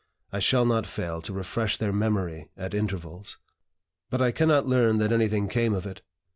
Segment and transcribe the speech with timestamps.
[0.33, 3.37] I shall not fail to refresh their memory at intervals."
[4.09, 6.01] But I cannot learn that anything came of it.